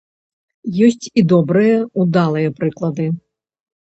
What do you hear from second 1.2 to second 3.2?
і добрыя, удалыя прыклады.